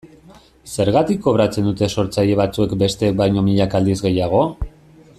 Zergatik 0.75 1.19
kobratzen 1.25 1.69
dute 1.69 1.91
sortzaile 1.97 2.39
batzuek 2.41 2.73
bestek 2.85 3.17
baino 3.23 3.45
milaka 3.51 3.83
aldiz 3.83 4.03
gehiago? 4.07 4.45